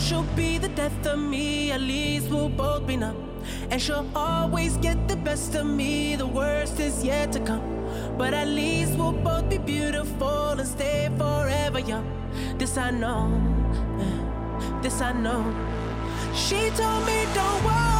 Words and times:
she'll 0.00 0.22
be 0.34 0.58
the 0.58 0.68
death 0.68 1.06
of 1.06 1.18
me, 1.18 1.70
at 1.70 1.80
least 1.80 2.30
we'll 2.30 2.48
both 2.48 2.86
be 2.86 2.96
numb. 2.96 3.16
And 3.70 3.80
she'll 3.80 4.08
always 4.14 4.76
get 4.78 5.08
the 5.08 5.16
best 5.16 5.54
of 5.54 5.66
me, 5.66 6.16
the 6.16 6.26
worst 6.26 6.80
is 6.80 7.04
yet 7.04 7.32
to 7.32 7.40
come. 7.40 7.62
But 8.16 8.34
at 8.34 8.48
least 8.48 8.92
we'll 8.96 9.12
both 9.12 9.48
be 9.48 9.58
beautiful 9.58 10.58
and 10.58 10.66
stay 10.66 11.10
forever 11.18 11.78
young. 11.78 12.06
This 12.58 12.76
I 12.76 12.90
know, 12.90 13.28
this 14.82 15.00
I 15.00 15.12
know. 15.12 15.42
She 16.34 16.70
told 16.70 17.06
me, 17.06 17.26
don't 17.34 17.64
worry. 17.64 17.99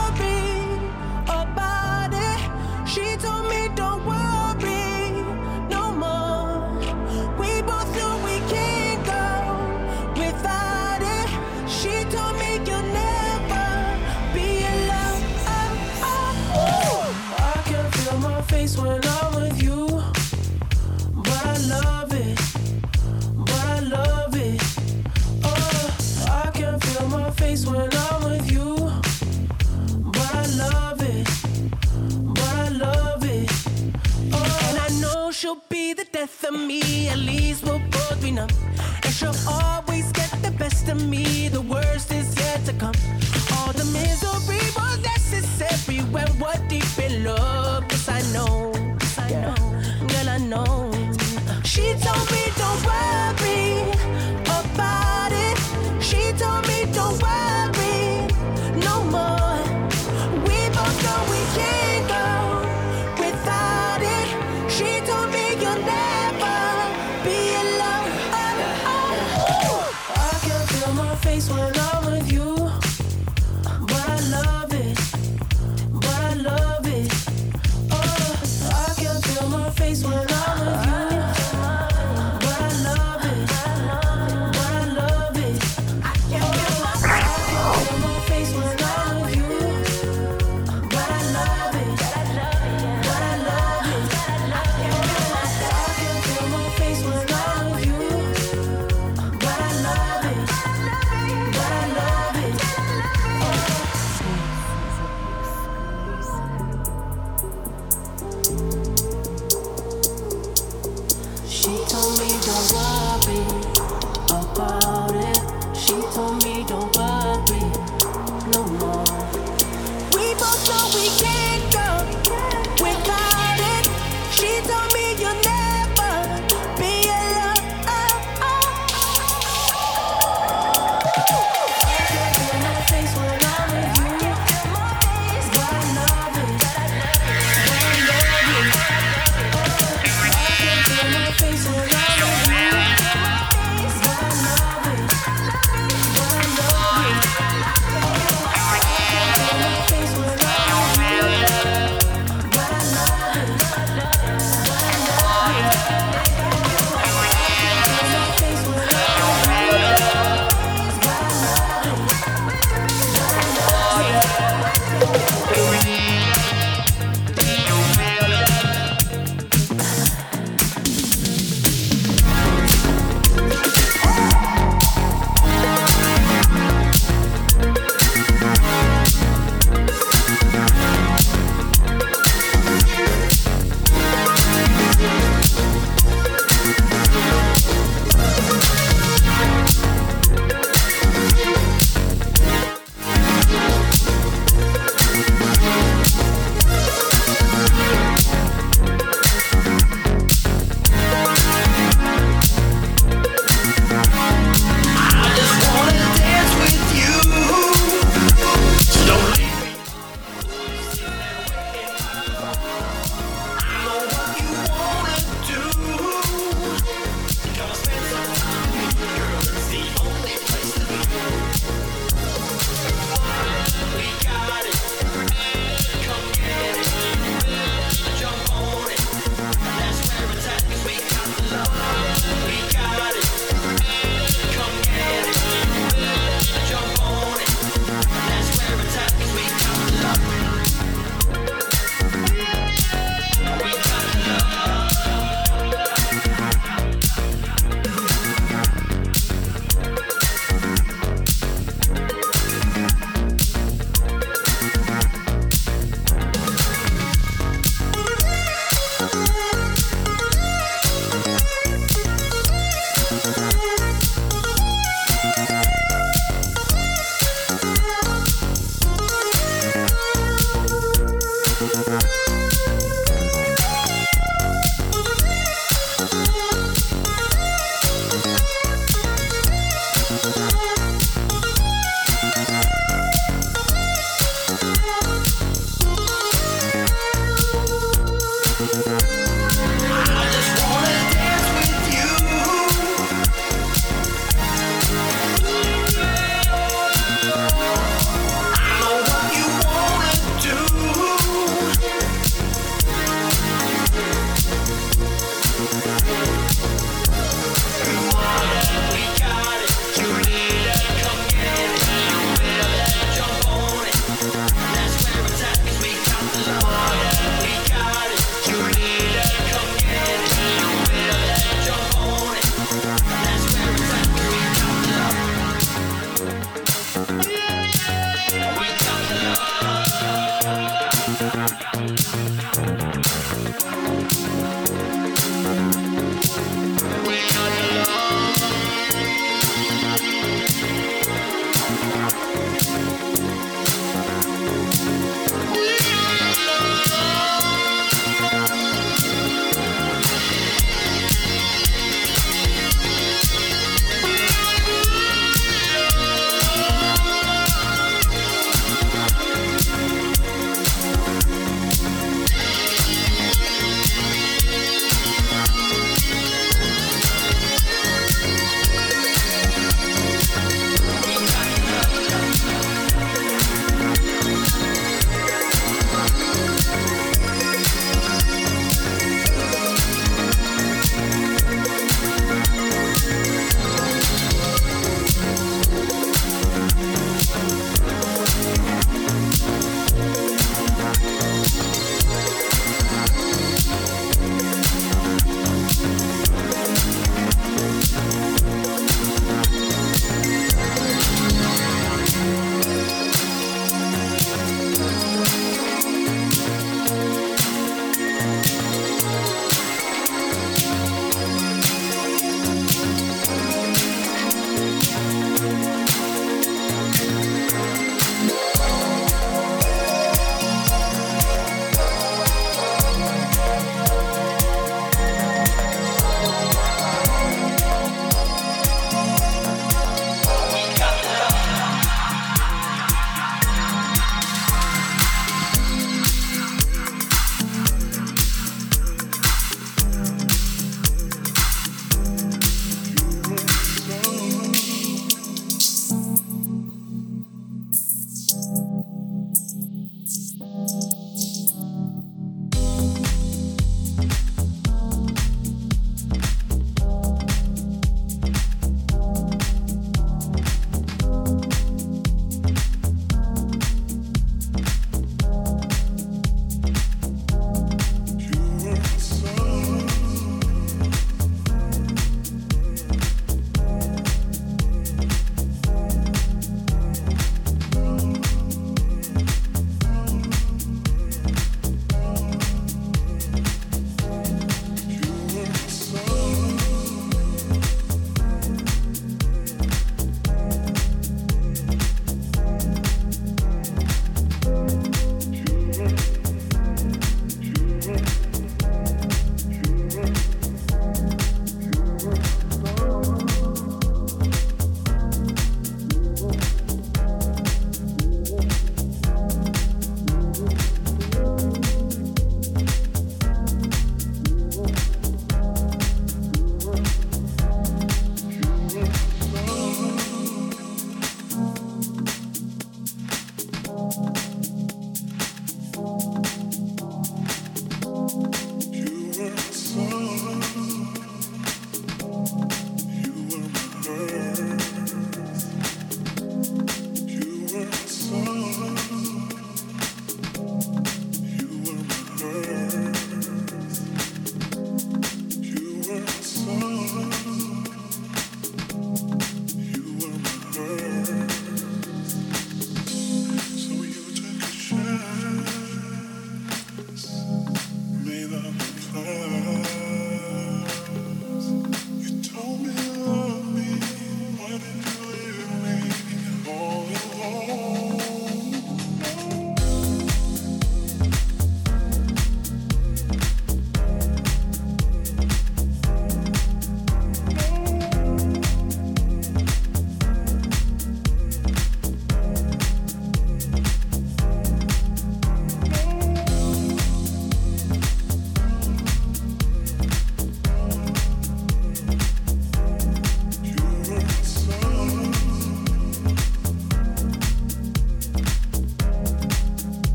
deep 46.68 46.98
in 46.98 47.24
love. 47.24 47.59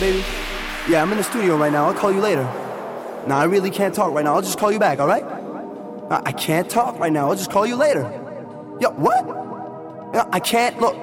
Yeah, 0.00 1.02
I'm 1.02 1.10
in 1.12 1.18
the 1.18 1.24
studio 1.24 1.56
right 1.56 1.70
now. 1.70 1.86
I'll 1.86 1.94
call 1.94 2.10
you 2.10 2.20
later. 2.20 2.44
No, 3.26 3.34
I 3.34 3.44
really 3.44 3.70
can't 3.70 3.94
talk 3.94 4.14
right 4.14 4.24
now. 4.24 4.34
I'll 4.34 4.40
just 4.42 4.58
call 4.58 4.72
you 4.72 4.78
back, 4.78 4.98
all 4.98 5.06
right? 5.06 5.24
I 6.10 6.32
can't 6.32 6.68
talk 6.70 6.98
right 6.98 7.12
now. 7.12 7.28
I'll 7.28 7.36
just 7.36 7.50
call 7.50 7.66
you 7.66 7.76
later. 7.76 8.02
Yo, 8.80 8.90
what? 8.90 9.26
I 10.32 10.40
can't. 10.40 10.80
Look. 10.80 10.96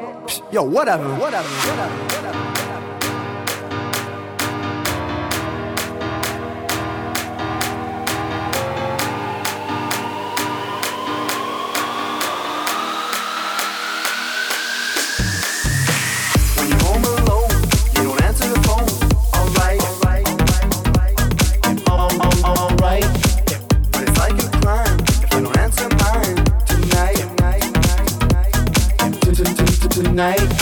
Yo, 0.51 0.63
whatever, 0.63 1.07
whatever, 1.15 1.47
whatever. 1.47 2.06
night. 30.17 30.56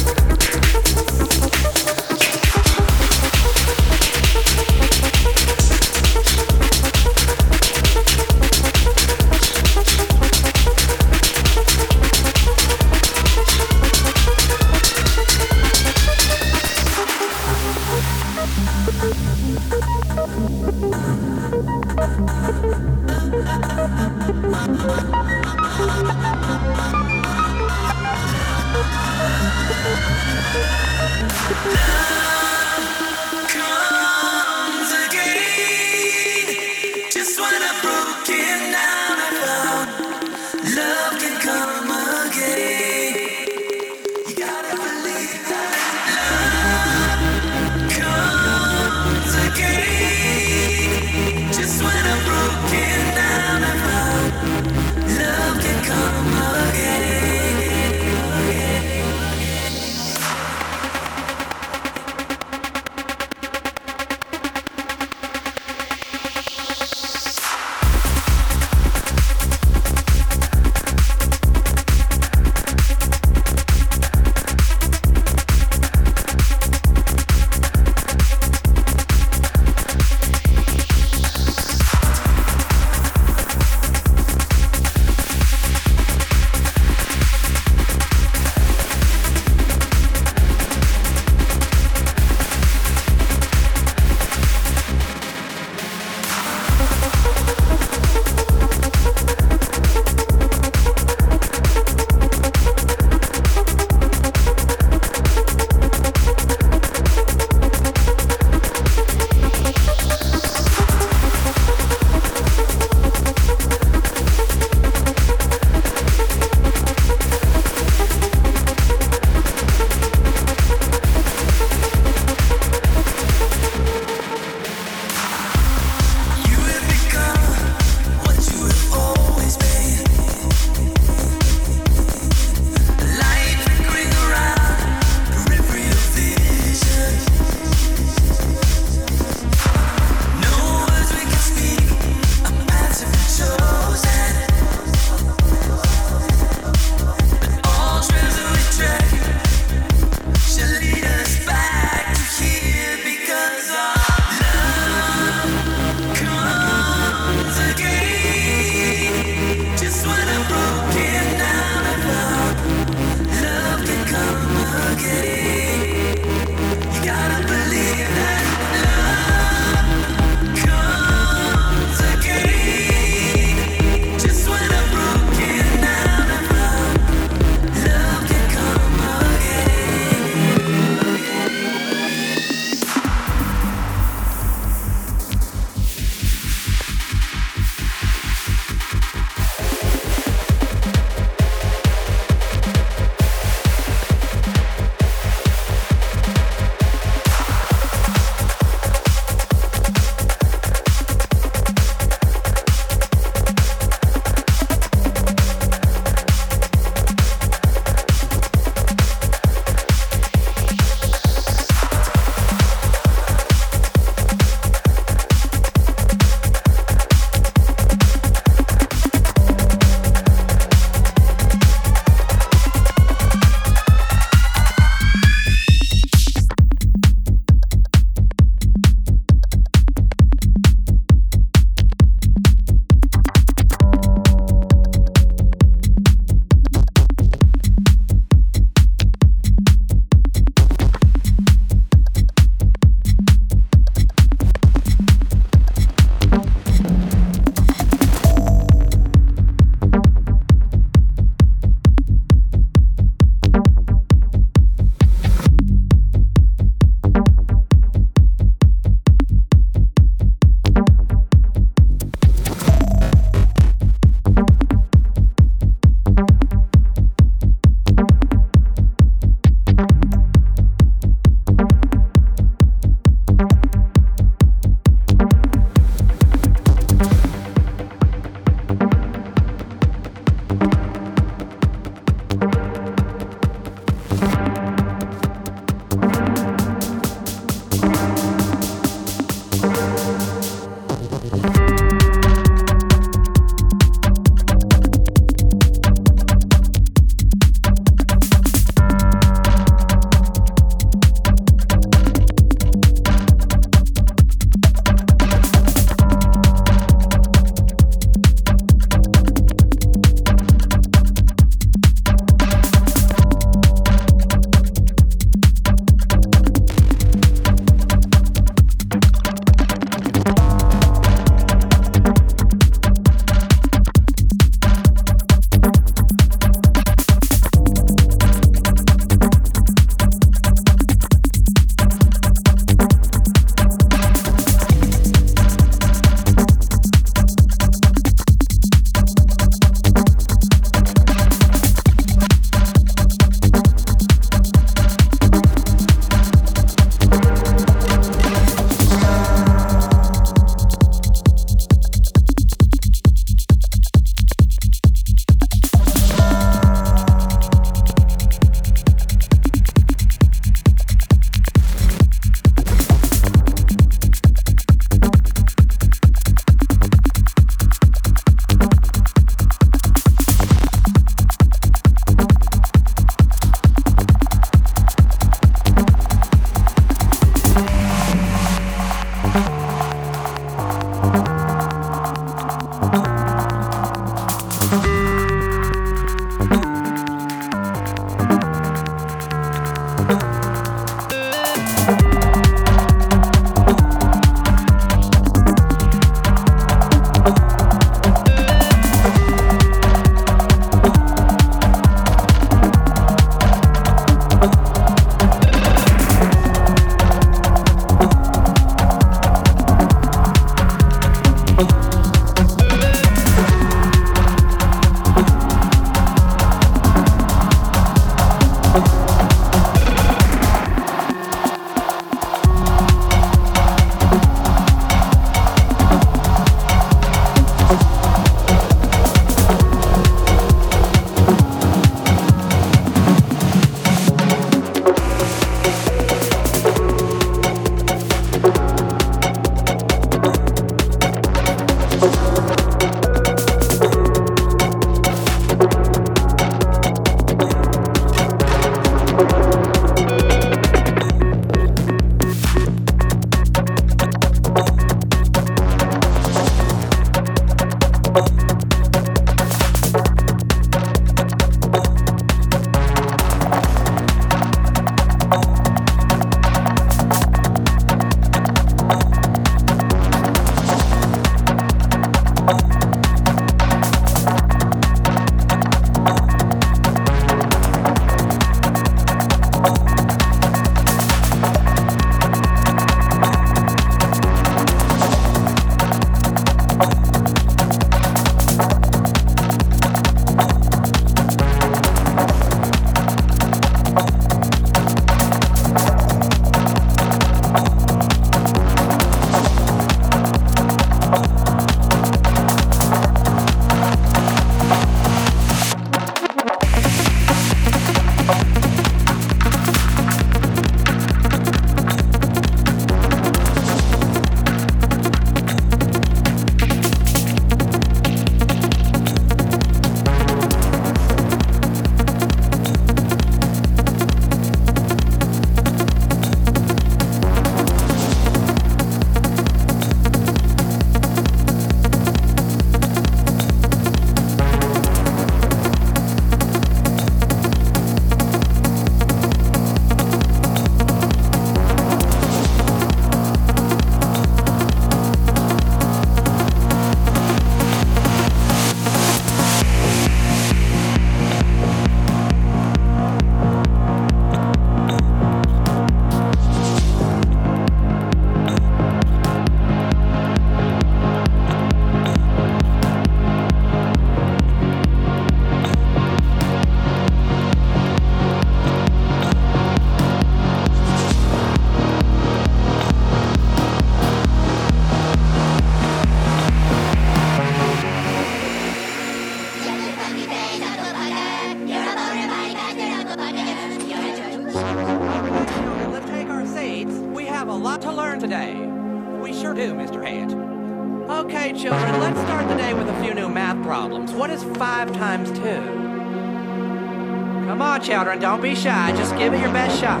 Children, 598.08 598.20
don't 598.22 598.40
be 598.40 598.54
shy. 598.54 598.92
Just 598.96 599.16
give 599.16 599.34
it 599.34 599.40
your 599.40 599.52
best 599.52 599.78
shot. 599.80 600.00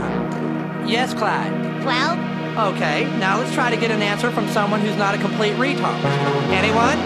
Yes, 0.88 1.12
Clyde. 1.12 1.52
12? 1.82 2.74
Okay, 2.74 3.04
now 3.18 3.38
let's 3.38 3.52
try 3.52 3.70
to 3.70 3.76
get 3.76 3.90
an 3.90 4.02
answer 4.02 4.30
from 4.30 4.48
someone 4.48 4.80
who's 4.80 4.96
not 4.96 5.14
a 5.14 5.18
complete 5.18 5.54
retard. 5.56 6.02
Anyone? 6.50 6.96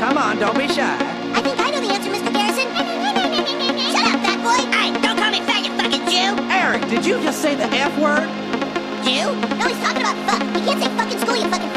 Come 0.00 0.18
on, 0.18 0.38
don't 0.38 0.58
be 0.58 0.66
shy. 0.68 0.96
I 1.34 1.40
think 1.40 1.58
I 1.60 1.70
know 1.70 1.80
the 1.80 1.92
answer, 1.94 2.10
Mr. 2.10 2.32
Garrison. 2.32 2.66
Shut 3.92 4.04
up, 4.04 4.20
fat 4.20 4.38
boy! 4.42 4.60
Hey, 4.74 4.90
don't 5.00 5.16
call 5.16 5.30
me 5.30 5.40
fat, 5.46 5.64
you 5.64 5.72
fucking 5.78 6.04
Jew! 6.10 6.34
Eric, 6.50 6.82
did 6.90 7.06
you 7.06 7.22
just 7.22 7.40
say 7.40 7.54
the 7.54 7.64
F 7.64 7.94
word? 7.98 8.26
Jew? 9.06 9.30
No, 9.56 9.68
he's 9.68 9.80
talking 9.80 10.02
about 10.02 10.18
fuck. 10.26 10.42
You 10.42 10.62
can't 10.66 10.82
say 10.82 10.90
fuck 10.98 11.12
in 11.12 11.18
school, 11.20 11.36
you 11.36 11.48
fucking 11.48 11.67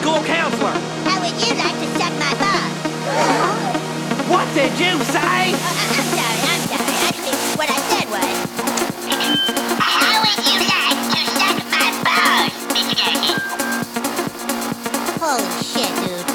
school 0.00 0.22
counselor? 0.24 0.74
How 1.08 1.20
would 1.20 1.36
you 1.40 1.54
like 1.54 1.76
to 1.78 1.88
suck 1.98 2.14
my 2.18 2.32
balls? 2.40 2.74
What 4.30 4.46
did 4.54 4.72
you 4.80 4.92
say? 5.12 5.52
Uh, 5.52 5.56
uh, 5.56 5.94
I'm 5.94 6.08
sorry, 6.14 6.40
I'm 6.48 6.62
sorry. 6.68 6.94
Actually, 7.08 7.36
what 7.58 7.68
I 7.70 7.78
said 7.92 8.06
was... 8.08 8.34
How 9.78 10.20
would 10.24 10.40
you 10.48 10.58
like 10.64 10.98
to 11.12 11.20
suck 11.38 11.58
my 11.70 11.88
balls, 12.06 12.54
Mr. 12.72 12.94
Garrison? 12.98 13.40
Holy 15.20 15.48
shit, 15.62 15.92
dude. 16.04 16.26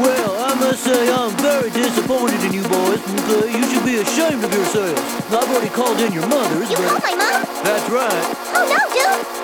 Well, 0.00 0.32
I 0.44 0.54
must 0.60 0.80
say 0.84 1.08
I'm 1.12 1.32
very 1.38 1.70
disappointed 1.70 2.40
in 2.44 2.52
you 2.52 2.62
boys. 2.68 3.00
Okay, 3.26 3.52
you 3.58 3.64
should 3.68 3.84
be 3.84 3.96
ashamed 3.98 4.44
of 4.44 4.52
yourselves. 4.52 5.00
I've 5.32 5.48
already 5.50 5.70
called 5.70 6.00
in 6.00 6.12
your 6.12 6.26
mothers, 6.28 6.70
You 6.70 6.76
called 6.76 7.02
my 7.02 7.14
mom? 7.14 7.42
that's 7.64 7.88
right. 7.90 8.24
Oh, 8.54 8.64
no, 8.68 8.78
dude. 8.94 9.35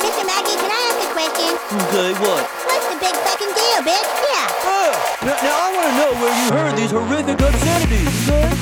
Okay, 1.73 2.13
what? 2.21 2.45
What's 2.69 2.85
the 2.93 3.01
big 3.01 3.17
fucking 3.25 3.49
deal, 3.49 3.81
bitch? 3.81 4.05
Yeah. 4.29 4.45
Ah, 4.69 4.93
now, 5.25 5.33
now 5.41 5.57
I 5.57 5.73
want 5.73 5.89
to 5.89 5.95
know 5.97 6.13
where 6.21 6.35
you 6.37 6.53
heard 6.53 6.77
these 6.77 6.91
horrific 6.91 7.41
obscenities. 7.41 8.13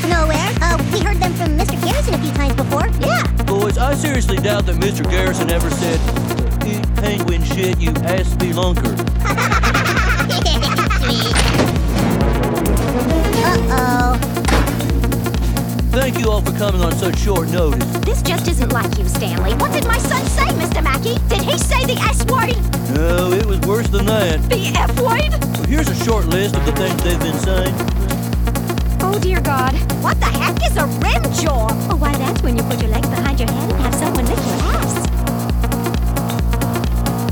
Nowhere. 0.07 0.47
Uh, 0.63 0.79
we 0.93 1.01
heard 1.01 1.17
them 1.17 1.35
from 1.35 1.59
Mr. 1.59 1.75
Garrison 1.83 2.15
a 2.15 2.19
few 2.19 2.31
times 2.35 2.55
before. 2.55 2.87
Yeah. 3.01 3.27
Boys, 3.47 3.79
I 3.79 3.95
seriously 3.95 4.37
doubt 4.37 4.65
that 4.67 4.77
Mr. 4.77 5.03
Garrison 5.11 5.51
ever 5.51 5.69
said, 5.73 5.99
"Eat 6.65 6.87
penguin 7.03 7.43
shit, 7.43 7.81
you 7.81 7.91
ass 8.07 8.29
spelunker." 8.31 8.95
Uh-oh. 13.43 14.15
Thank 15.91 16.21
you 16.21 16.31
all 16.31 16.43
for 16.43 16.53
coming 16.53 16.81
on 16.81 16.93
such 16.93 17.19
short 17.19 17.49
notice. 17.49 17.85
This 18.07 18.23
just 18.23 18.47
isn't 18.47 18.71
like 18.73 18.97
you, 18.97 19.09
Stanley. 19.09 19.55
What 19.55 19.73
did 19.73 19.85
my 19.85 19.99
son 19.99 20.25
say, 20.27 20.47
Mr. 20.55 20.81
Mackey? 20.81 21.17
Did 21.29 21.43
he 21.43 21.59
say 21.59 21.85
the 21.87 21.99
S 22.03 22.25
word? 22.27 22.70
No, 22.95 23.33
it 23.33 23.47
was 23.47 23.61
worse 23.61 23.89
than 23.89 24.07
that. 24.07 24.43
The 24.49 24.73
F 24.75 24.91
word? 25.01 25.31
Well, 25.55 25.65
here's 25.69 25.89
a 25.89 25.95
short 26.05 26.27
list 26.27 26.57
of 26.57 26.65
the 26.67 26.73
things 26.73 27.03
they've 27.03 27.21
been 27.21 27.39
saying. 27.39 27.75
Oh, 29.01 29.19
dear 29.21 29.41
God. 29.41 29.75
What 30.03 30.19
the 30.19 30.27
heck 30.27 30.57
is 30.67 30.77
a 30.77 30.87
rim 30.99 31.23
jaw? 31.39 31.69
Oh, 31.91 31.97
why, 31.97 32.17
that's 32.17 32.43
when 32.43 32.57
you 32.57 32.63
put 32.65 32.81
your 32.83 32.91
legs 32.91 33.09
behind 33.09 33.39
your 33.39 33.51
head 33.51 33.71
and 33.71 33.81
have 33.81 33.95
someone 33.95 34.27
lick 34.27 34.39
your 34.39 34.59
ass. 34.75 34.95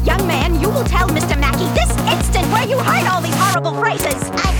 Young 0.06 0.26
man, 0.26 0.60
you 0.60 0.68
will 0.70 0.84
tell 0.84 1.08
Mr. 1.08 1.38
Mackey 1.38 1.66
this 1.74 1.90
instant 2.06 2.46
where 2.52 2.66
you 2.66 2.78
heard 2.78 3.06
all 3.08 3.20
these 3.20 3.34
horrible 3.36 3.74
phrases. 3.80 4.30
I, 4.30 4.54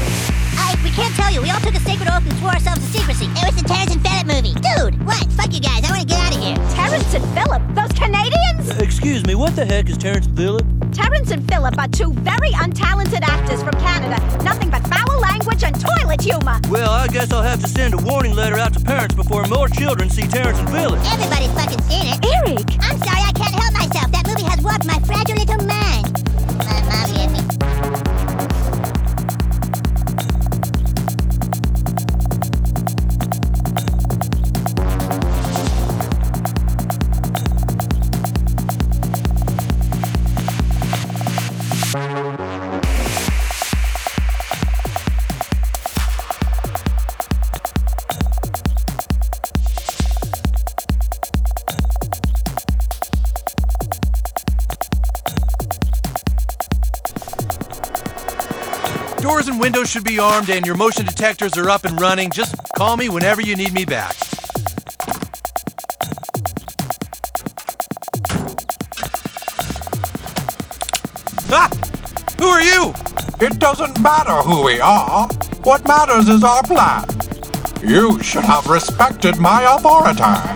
I, 0.59 0.75
we 0.83 0.91
can't 0.91 1.15
tell 1.15 1.33
you. 1.33 1.43
We 1.43 1.51
all 1.51 1.61
took 1.61 1.75
a 1.75 1.81
sacred 1.81 2.09
oath 2.09 2.27
and 2.27 2.37
swore 2.39 2.51
ourselves 2.51 2.81
to 2.81 2.99
secrecy. 2.99 3.27
It 3.39 3.45
was 3.47 3.55
the 3.55 3.69
Terrance 3.69 3.95
and 3.95 4.03
Phillip 4.03 4.27
movie. 4.27 4.55
Dude, 4.59 4.99
what? 5.07 5.25
Fuck 5.39 5.55
you 5.55 5.61
guys. 5.61 5.85
I 5.87 5.91
want 5.95 6.03
to 6.03 6.09
get 6.11 6.19
out 6.19 6.35
of 6.35 6.43
here. 6.43 6.57
Terrance 6.75 7.15
and 7.15 7.25
Phillip, 7.39 7.63
those 7.79 7.93
Canadians? 7.95 8.71
Uh, 8.71 8.83
excuse 8.83 9.25
me, 9.25 9.35
what 9.35 9.55
the 9.55 9.65
heck 9.65 9.89
is 9.89 9.97
Terrance 9.97 10.27
and 10.27 10.37
Phillip? 10.37 10.67
Terrance 10.99 11.31
and 11.31 11.47
Phillip 11.49 11.79
are 11.79 11.87
two 11.87 12.13
very 12.27 12.51
untalented 12.59 13.23
actors 13.23 13.63
from 13.63 13.75
Canada. 13.79 14.19
Nothing 14.43 14.69
but 14.69 14.85
foul 14.89 15.21
language 15.21 15.63
and 15.63 15.79
toilet 15.79 16.21
humor. 16.21 16.59
Well, 16.69 16.91
I 16.91 17.07
guess 17.07 17.33
I'll 17.33 17.43
have 17.43 17.61
to 17.61 17.69
send 17.69 17.95
a 17.95 17.99
warning 17.99 18.35
letter 18.35 18.59
out 18.59 18.75
to 18.75 18.81
parents 18.81 19.15
before 19.15 19.47
more 19.47 19.69
children 19.69 20.11
see 20.11 20.27
Terrance 20.27 20.59
and 20.59 20.69
Phillip. 20.71 20.99
Everybody's 21.15 21.53
fucking 21.55 21.83
seen 21.83 22.07
it. 22.11 22.19
Eric! 22.27 22.67
I'm 22.83 22.99
sorry, 22.99 23.23
I 23.23 23.31
can't 23.31 23.55
help 23.55 23.75
myself. 23.75 24.11
That 24.11 24.27
movie 24.27 24.43
has 24.43 24.61
warped 24.61 24.87
my 24.87 24.99
fragile 25.07 25.39
little 25.39 25.65
windows 59.79 59.93
should 59.93 60.03
be 60.03 60.19
armed, 60.19 60.51
and 60.51 60.67
your 60.67 60.75
motion 60.75 61.07
detectors 61.07 61.57
are 61.57 61.71
up 61.71 61.85
and 61.85 62.01
running. 62.01 62.31
Just 62.31 62.57
call 62.77 62.97
me 62.97 63.09
whenever 63.09 63.41
you 63.41 63.55
need 63.55 63.73
me 63.73 63.85
back. 63.85 64.17
Ah! 71.51 71.71
Who 72.39 72.47
are 72.47 72.61
you? 72.61 72.93
It 73.41 73.61
doesn't 73.61 74.01
matter 74.01 74.35
who 74.43 74.65
we 74.65 74.81
are. 74.81 75.29
What 75.63 75.87
matters 75.87 76.29
is 76.29 76.43
our 76.43 76.63
plan. 76.65 77.05
You 77.81 78.21
should 78.21 78.45
have 78.45 78.67
respected 78.67 79.37
my 79.37 79.63
authority. 79.77 80.48